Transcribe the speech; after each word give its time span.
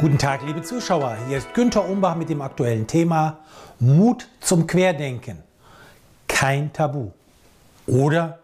Guten 0.00 0.16
Tag, 0.16 0.40
liebe 0.46 0.62
Zuschauer. 0.62 1.18
Hier 1.28 1.36
ist 1.36 1.52
Günther 1.52 1.86
Umbach 1.86 2.16
mit 2.16 2.30
dem 2.30 2.40
aktuellen 2.40 2.86
Thema 2.86 3.40
Mut 3.80 4.28
zum 4.40 4.66
Querdenken. 4.66 5.36
Kein 6.26 6.72
Tabu. 6.72 7.10
Oder 7.86 8.38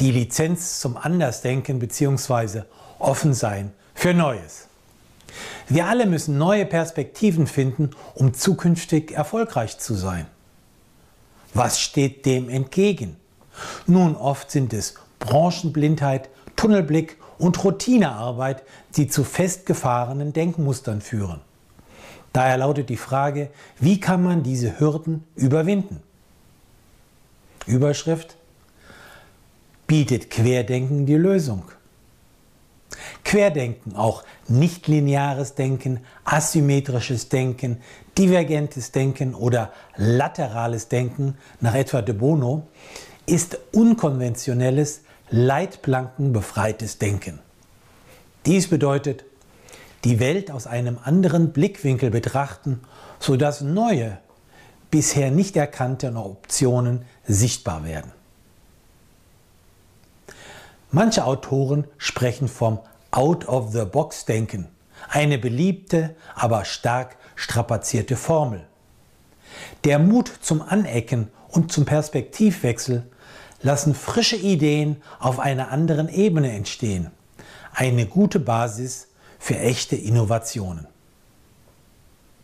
die 0.00 0.12
Lizenz 0.12 0.80
zum 0.80 0.96
Andersdenken 0.96 1.78
bzw. 1.78 2.62
offen 2.98 3.34
sein 3.34 3.74
für 3.94 4.14
Neues. 4.14 4.68
Wir 5.68 5.88
alle 5.88 6.06
müssen 6.06 6.38
neue 6.38 6.64
Perspektiven 6.64 7.46
finden, 7.46 7.90
um 8.14 8.32
zukünftig 8.32 9.12
erfolgreich 9.12 9.76
zu 9.76 9.92
sein. 9.92 10.26
Was 11.52 11.80
steht 11.80 12.24
dem 12.24 12.48
entgegen? 12.48 13.18
Nun, 13.86 14.16
oft 14.16 14.50
sind 14.50 14.72
es 14.72 14.94
Branchenblindheit, 15.18 16.30
Tunnelblick 16.56 17.18
und 17.44 17.62
Routinearbeit, 17.62 18.62
die 18.96 19.06
zu 19.06 19.22
festgefahrenen 19.22 20.32
Denkmustern 20.32 21.02
führen. 21.02 21.42
Daher 22.32 22.56
lautet 22.56 22.88
die 22.88 22.96
Frage, 22.96 23.50
wie 23.78 24.00
kann 24.00 24.22
man 24.22 24.42
diese 24.42 24.80
Hürden 24.80 25.24
überwinden? 25.36 26.02
Überschrift 27.66 28.38
bietet 29.86 30.30
Querdenken 30.30 31.04
die 31.04 31.16
Lösung. 31.16 31.64
Querdenken, 33.24 33.94
auch 33.94 34.24
nichtlineares 34.48 35.54
Denken, 35.54 36.00
asymmetrisches 36.24 37.28
Denken, 37.28 37.82
divergentes 38.16 38.90
Denken 38.90 39.34
oder 39.34 39.70
laterales 39.96 40.88
Denken 40.88 41.36
nach 41.60 41.74
etwa 41.74 42.00
de 42.00 42.14
Bono, 42.14 42.68
ist 43.26 43.58
unkonventionelles, 43.72 45.02
leitplankenbefreites 45.34 46.98
Denken. 46.98 47.40
Dies 48.46 48.68
bedeutet, 48.68 49.24
die 50.04 50.20
Welt 50.20 50.52
aus 50.52 50.68
einem 50.68 50.96
anderen 51.02 51.52
Blickwinkel 51.52 52.10
betrachten, 52.10 52.80
sodass 53.18 53.60
neue, 53.60 54.18
bisher 54.92 55.32
nicht 55.32 55.56
erkannte 55.56 56.14
Optionen 56.14 57.04
sichtbar 57.26 57.84
werden. 57.84 58.12
Manche 60.92 61.24
Autoren 61.24 61.88
sprechen 61.98 62.46
vom 62.46 62.78
Out-of-the-Box-Denken, 63.10 64.68
eine 65.08 65.38
beliebte, 65.38 66.14
aber 66.36 66.64
stark 66.64 67.16
strapazierte 67.34 68.14
Formel. 68.14 68.64
Der 69.82 69.98
Mut 69.98 70.30
zum 70.42 70.62
Anecken 70.62 71.28
und 71.48 71.72
zum 71.72 71.86
Perspektivwechsel 71.86 73.10
lassen 73.62 73.94
frische 73.94 74.36
Ideen 74.36 75.02
auf 75.18 75.38
einer 75.38 75.70
anderen 75.70 76.08
Ebene 76.08 76.52
entstehen. 76.52 77.10
Eine 77.72 78.06
gute 78.06 78.38
Basis 78.40 79.08
für 79.38 79.58
echte 79.58 79.96
Innovationen. 79.96 80.86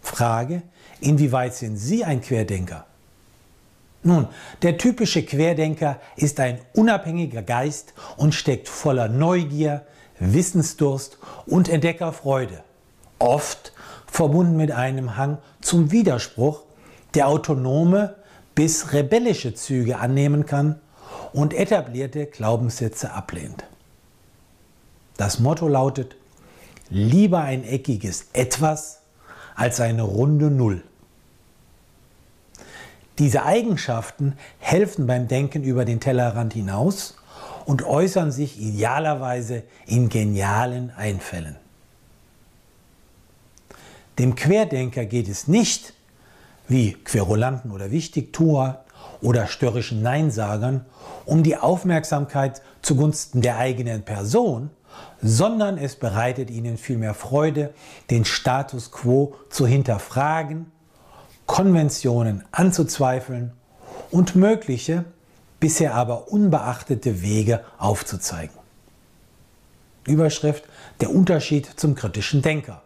Frage, 0.00 0.62
inwieweit 1.00 1.55
sind 1.55 1.77
Sie 1.77 2.05
ein 2.05 2.20
Querdenker? 2.20 2.86
Nun, 4.03 4.28
der 4.62 4.78
typische 4.78 5.22
Querdenker 5.22 6.00
ist 6.16 6.41
ein 6.41 6.58
unabhängiger 6.75 7.42
Geist 7.42 7.92
und 8.16 8.34
steckt 8.34 8.69
voller 8.69 9.08
Neugier, 9.08 9.83
Wissensdurst 10.19 11.19
und 11.47 11.69
Entdeckerfreude. 11.69 12.62
Oft 13.19 13.72
verbunden 14.06 14.56
mit 14.56 14.72
einem 14.72 15.16
Hang 15.16 15.38
zum 15.61 15.91
Widerspruch, 15.92 16.62
der 17.14 17.28
autonome 17.28 18.16
bis 18.55 18.92
rebellische 18.92 19.55
Züge 19.55 19.98
annehmen 19.98 20.47
kann 20.47 20.81
und 21.33 21.55
etablierte 21.55 22.27
Glaubenssätze 22.27 23.12
ablehnt. 23.12 23.64
Das 25.17 25.39
Motto 25.39 25.69
lautet, 25.69 26.17
lieber 26.89 27.41
ein 27.41 27.64
eckiges 27.64 28.27
Etwas 28.33 29.00
als 29.55 29.81
eine 29.81 30.03
runde 30.03 30.50
Null. 30.50 30.83
Diese 33.19 33.45
Eigenschaften 33.45 34.39
helfen 34.59 35.06
beim 35.06 35.28
Denken 35.28 35.62
über 35.62 35.84
den 35.84 36.00
Tellerrand 36.00 36.54
hinaus 36.54 37.16
und 37.66 37.83
äußern 37.83 38.33
sich 38.33 38.59
idealerweise 38.59 39.62
in 39.87 40.09
genialen 40.09 40.91
Einfällen. 40.91 41.56
Dem 44.19 44.34
Querdenker 44.34 45.04
geht 45.04 45.28
es 45.28 45.49
nicht, 45.49 45.93
wie 46.66 46.94
Querulanten 46.94 47.71
oder 47.71 47.91
Wichtigtuer, 47.91 48.84
oder 49.21 49.47
störrischen 49.47 50.03
Neinsagern 50.03 50.84
um 51.27 51.43
die 51.43 51.56
Aufmerksamkeit 51.56 52.62
zugunsten 52.83 53.43
der 53.43 53.59
eigenen 53.59 54.03
Person, 54.03 54.71
sondern 55.22 55.78
es 55.78 55.97
bereitet 55.97 56.50
ihnen 56.50 56.78
vielmehr 56.78 57.15
Freude, 57.15 57.72
den 58.10 58.25
Status 58.25 58.91
quo 58.91 59.34
zu 59.50 59.66
hinterfragen, 59.66 60.72
Konventionen 61.47 62.44
anzuzweifeln 62.53 63.53
und 64.10 64.37
mögliche, 64.37 65.05
bisher 65.59 65.94
aber 65.94 66.28
unbeachtete 66.33 67.22
Wege 67.22 67.65
aufzuzeigen. 67.78 68.56
Überschrift 70.06 70.65
Der 71.00 71.10
Unterschied 71.10 71.66
zum 71.77 71.94
kritischen 71.94 72.43
Denker. 72.43 72.83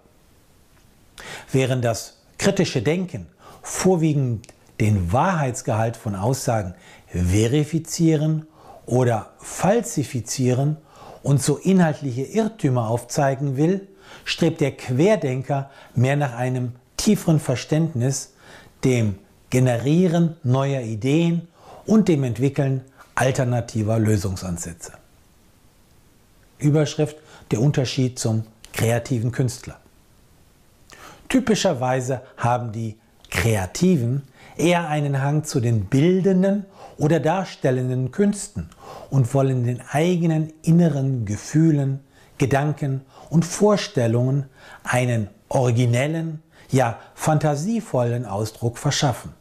Während 1.52 1.84
das 1.84 2.18
kritische 2.38 2.82
Denken 2.82 3.26
vorwiegend 3.62 4.48
den 4.80 5.12
Wahrheitsgehalt 5.12 5.96
von 5.96 6.14
Aussagen 6.14 6.74
verifizieren 7.08 8.46
oder 8.86 9.30
falsifizieren 9.38 10.76
und 11.22 11.42
so 11.42 11.56
inhaltliche 11.56 12.22
Irrtümer 12.22 12.88
aufzeigen 12.88 13.56
will, 13.56 13.88
strebt 14.24 14.60
der 14.60 14.72
Querdenker 14.72 15.70
mehr 15.94 16.16
nach 16.16 16.34
einem 16.34 16.72
tieferen 16.96 17.40
Verständnis, 17.40 18.32
dem 18.84 19.18
Generieren 19.50 20.36
neuer 20.42 20.80
Ideen 20.80 21.46
und 21.86 22.08
dem 22.08 22.24
Entwickeln 22.24 22.80
alternativer 23.14 23.98
Lösungsansätze. 23.98 24.94
Überschrift 26.58 27.16
Der 27.50 27.60
Unterschied 27.60 28.18
zum 28.18 28.44
kreativen 28.72 29.30
Künstler. 29.30 29.78
Typischerweise 31.28 32.22
haben 32.36 32.72
die 32.72 32.96
Kreativen 33.30 34.22
eher 34.56 34.88
einen 34.88 35.22
Hang 35.22 35.44
zu 35.44 35.60
den 35.60 35.86
bildenden 35.86 36.66
oder 36.96 37.20
darstellenden 37.20 38.10
Künsten 38.12 38.70
und 39.10 39.32
wollen 39.34 39.64
den 39.64 39.80
eigenen 39.90 40.52
inneren 40.62 41.24
Gefühlen, 41.24 42.00
Gedanken 42.38 43.02
und 43.30 43.44
Vorstellungen 43.44 44.46
einen 44.82 45.28
originellen, 45.48 46.42
ja 46.70 46.98
fantasievollen 47.14 48.26
Ausdruck 48.26 48.78
verschaffen. 48.78 49.32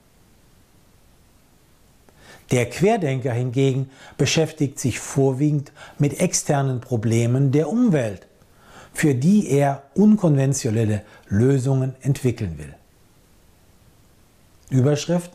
Der 2.51 2.69
Querdenker 2.69 3.33
hingegen 3.33 3.89
beschäftigt 4.17 4.77
sich 4.79 4.99
vorwiegend 4.99 5.71
mit 5.97 6.19
externen 6.19 6.81
Problemen 6.81 7.51
der 7.51 7.69
Umwelt, 7.69 8.27
für 8.93 9.15
die 9.15 9.49
er 9.49 9.83
unkonventionelle 9.95 11.01
Lösungen 11.29 11.95
entwickeln 12.01 12.59
will. 12.59 12.75
Überschrift 14.73 15.31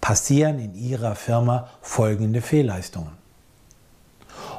passieren 0.00 0.58
in 0.58 0.74
Ihrer 0.74 1.14
Firma 1.14 1.70
folgende 1.80 2.42
Fehlleistungen. 2.42 3.12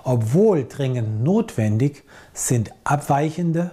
Obwohl 0.03 0.67
dringend 0.67 1.23
notwendig, 1.23 2.03
sind 2.33 2.71
abweichende, 2.83 3.71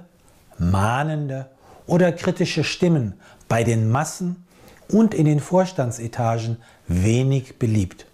mahnende 0.58 1.46
oder 1.86 2.12
kritische 2.12 2.62
Stimmen 2.62 3.14
bei 3.48 3.64
den 3.64 3.90
Massen 3.90 4.44
und 4.88 5.14
in 5.14 5.24
den 5.24 5.40
Vorstandsetagen 5.40 6.58
wenig 6.86 7.58
beliebt. 7.58 8.04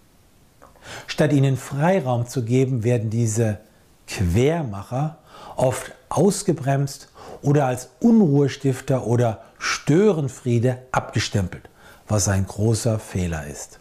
Statt 1.08 1.32
ihnen 1.32 1.56
Freiraum 1.56 2.28
zu 2.28 2.44
geben, 2.44 2.84
werden 2.84 3.10
diese 3.10 3.58
Quermacher 4.06 5.18
oft 5.56 5.92
ausgebremst 6.08 7.08
oder 7.42 7.66
als 7.66 7.88
Unruhestifter 7.98 9.04
oder 9.06 9.42
Störenfriede 9.58 10.78
abgestempelt 10.92 11.68
was 12.08 12.28
ein 12.28 12.46
großer 12.46 12.98
Fehler 12.98 13.46
ist. 13.46 13.78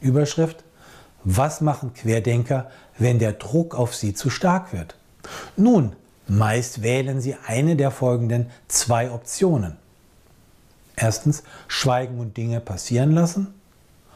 Überschrift 0.00 0.64
Was 1.24 1.60
machen 1.60 1.94
Querdenker, 1.94 2.70
wenn 2.98 3.18
der 3.18 3.32
Druck 3.32 3.74
auf 3.74 3.94
sie 3.94 4.12
zu 4.12 4.28
stark 4.28 4.72
wird? 4.72 4.96
Nun, 5.56 5.94
meist 6.26 6.82
wählen 6.82 7.20
sie 7.20 7.36
eine 7.46 7.76
der 7.76 7.90
folgenden 7.90 8.50
zwei 8.68 9.10
Optionen. 9.10 9.76
Erstens, 10.96 11.42
schweigen 11.68 12.18
und 12.18 12.36
Dinge 12.36 12.60
passieren 12.60 13.12
lassen. 13.12 13.54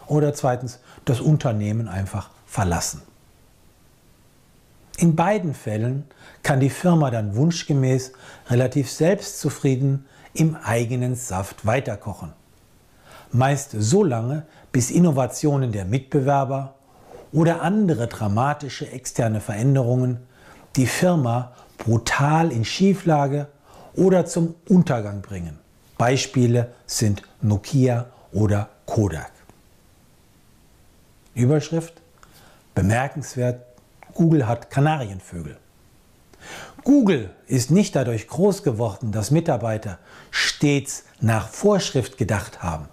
Oder 0.07 0.35
zweitens, 0.35 0.81
das 1.05 1.21
Unternehmen 1.21 1.89
einfach 1.89 2.31
verlassen. 2.47 3.03
In 4.99 5.15
beiden 5.15 5.55
Fällen 5.55 6.05
kann 6.43 6.61
die 6.61 6.71
Firma 6.71 7.11
dann 7.11 7.37
wunschgemäß 7.37 8.13
relativ 8.49 8.91
selbstzufrieden 8.91 10.07
im 10.37 10.57
eigenen 10.57 11.15
Saft 11.15 11.67
weiterkochen. 11.67 12.33
Meist 13.33 13.75
so 13.79 14.05
lange, 14.05 14.47
bis 14.73 14.91
Innovationen 14.91 15.73
der 15.73 15.85
Mitbewerber 15.85 16.75
oder 17.33 17.63
andere 17.63 18.07
dramatische 18.07 18.91
externe 18.91 19.41
Veränderungen 19.41 20.19
die 20.77 20.87
Firma 20.87 21.53
brutal 21.79 22.53
in 22.53 22.65
Schieflage 22.65 23.49
oder 23.95 24.27
zum 24.27 24.55
Untergang 24.69 25.23
bringen. 25.23 25.59
Beispiele 25.99 26.73
sind 26.87 27.23
Nokia 27.41 28.07
oder 28.33 28.69
Kodak. 28.85 29.33
Überschrift 31.35 32.03
Bemerkenswert, 32.75 33.63
Google 34.13 34.47
hat 34.47 34.71
Kanarienvögel. 34.71 35.57
Google 36.87 37.31
ist 37.49 37.73
nicht 37.73 37.97
dadurch 37.97 38.29
groß 38.29 38.63
geworden, 38.63 39.11
dass 39.11 39.33
Mitarbeiter 39.33 39.99
stets 40.31 41.03
nach 41.21 41.49
Vorschrift 41.49 42.17
gedacht 42.17 42.63
haben. 42.63 42.89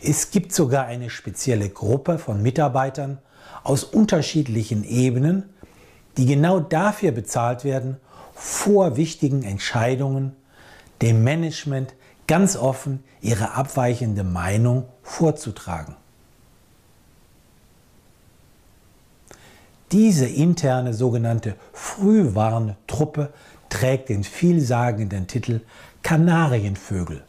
Es 0.00 0.30
gibt 0.30 0.52
sogar 0.52 0.86
eine 0.86 1.10
spezielle 1.10 1.68
Gruppe 1.68 2.18
von 2.18 2.40
Mitarbeitern 2.42 3.18
aus 3.64 3.82
unterschiedlichen 3.82 4.84
Ebenen, 4.84 5.52
die 6.16 6.26
genau 6.26 6.60
dafür 6.60 7.10
bezahlt 7.10 7.64
werden, 7.64 7.96
vor 8.34 8.96
wichtigen 8.96 9.42
Entscheidungen 9.42 10.36
dem 11.02 11.24
Management 11.24 11.96
ganz 12.28 12.56
offen 12.56 13.02
ihre 13.20 13.54
abweichende 13.54 14.22
Meinung 14.22 14.84
vorzutragen. 15.02 15.96
Diese 19.92 20.26
interne 20.26 20.94
sogenannte 20.94 21.54
Frühwarntruppe 21.72 23.32
trägt 23.68 24.08
den 24.08 24.24
vielsagenden 24.24 25.26
Titel 25.26 25.60
Kanarienvögel 26.02 27.22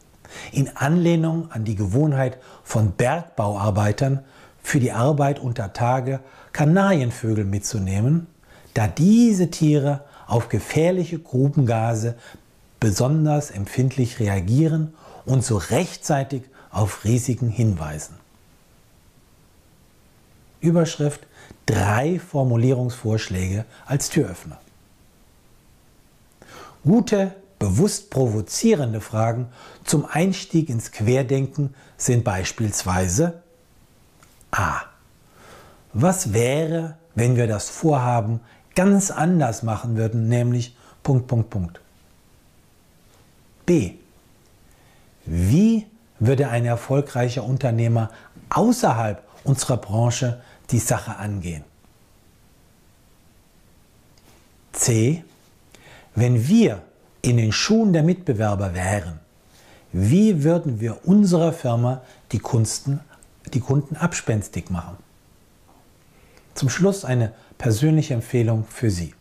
in 0.51 0.75
Anlehnung 0.75 1.51
an 1.51 1.63
die 1.63 1.75
Gewohnheit 1.75 2.37
von 2.63 2.91
Bergbauarbeitern 2.91 4.19
für 4.61 4.79
die 4.79 4.91
Arbeit 4.91 5.39
unter 5.39 5.73
Tage 5.73 6.19
Kanarienvögel 6.51 7.45
mitzunehmen, 7.45 8.27
da 8.73 8.87
diese 8.87 9.51
Tiere 9.51 10.01
auf 10.27 10.49
gefährliche 10.49 11.19
Grubengase 11.19 12.15
besonders 12.79 13.51
empfindlich 13.51 14.19
reagieren 14.19 14.93
und 15.25 15.43
so 15.43 15.57
rechtzeitig 15.57 16.43
auf 16.71 17.03
Risiken 17.05 17.49
hinweisen. 17.49 18.15
Überschrift 20.59 21.21
drei 21.65 22.19
Formulierungsvorschläge 22.19 23.65
als 23.85 24.09
Türöffner. 24.09 24.59
Gute, 26.83 27.33
bewusst 27.57 28.11
provozierende 28.11 29.01
Fragen 29.01 29.47
zum 29.83 30.05
Einstieg 30.05 30.69
ins 30.69 30.91
Querdenken 30.91 31.73
sind 31.97 32.23
beispielsweise 32.23 33.41
A. 34.51 34.81
Was 35.93 36.33
wäre, 36.33 36.97
wenn 37.15 37.35
wir 37.35 37.47
das 37.47 37.69
Vorhaben 37.69 38.41
ganz 38.75 39.09
anders 39.09 39.63
machen 39.63 39.97
würden, 39.97 40.27
nämlich 40.27 40.75
Punkt, 41.01 41.27
Punkt, 41.27 41.49
Punkt. 41.49 41.81
B. 43.65 43.93
Wie 45.25 45.87
würde 46.19 46.49
ein 46.49 46.65
erfolgreicher 46.65 47.43
Unternehmer 47.43 48.11
außerhalb 48.49 49.24
unserer 49.45 49.77
Branche 49.77 50.41
die 50.71 50.79
Sache 50.79 51.15
angehen. 51.15 51.63
C. 54.73 55.23
Wenn 56.15 56.47
wir 56.47 56.81
in 57.21 57.37
den 57.37 57.51
Schuhen 57.51 57.93
der 57.93 58.03
Mitbewerber 58.03 58.73
wären, 58.73 59.19
wie 59.91 60.43
würden 60.43 60.81
wir 60.81 61.05
unserer 61.05 61.53
Firma 61.53 62.01
die, 62.31 62.39
Kunsten, 62.39 62.99
die 63.53 63.61
Kunden 63.61 63.95
abspenstig 63.95 64.69
machen? 64.69 64.97
Zum 66.53 66.69
Schluss 66.69 67.05
eine 67.05 67.33
persönliche 67.57 68.13
Empfehlung 68.13 68.65
für 68.65 68.89
Sie. 68.89 69.13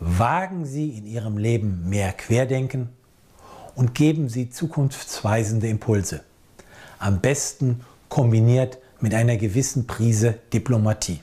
Wagen 0.00 0.64
Sie 0.64 0.90
in 0.90 1.06
Ihrem 1.06 1.36
Leben 1.36 1.88
mehr 1.88 2.12
Querdenken 2.12 2.88
und 3.74 3.94
geben 3.94 4.28
Sie 4.28 4.50
zukunftsweisende 4.50 5.68
Impulse. 5.68 6.22
Am 6.98 7.20
besten 7.20 7.84
kombiniert 8.10 8.76
mit 9.00 9.14
einer 9.14 9.38
gewissen 9.38 9.86
Prise 9.86 10.34
Diplomatie. 10.52 11.20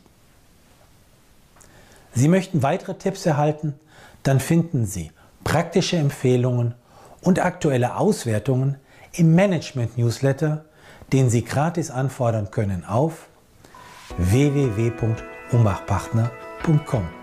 Sie 2.15 2.27
möchten 2.27 2.63
weitere 2.63 2.95
Tipps 2.95 3.27
erhalten? 3.27 3.75
Dann 4.23 4.39
finden 4.39 4.87
Sie 4.87 5.11
praktische 5.43 5.97
Empfehlungen 5.97 6.73
und 7.21 7.37
aktuelle 7.39 7.95
Auswertungen 7.95 8.77
im 9.13 9.35
Management-Newsletter, 9.35 10.65
den 11.13 11.29
Sie 11.29 11.45
gratis 11.45 11.91
anfordern 11.91 12.49
können 12.49 12.83
auf 12.83 13.27
www.umbachpartner.com. 14.17 17.16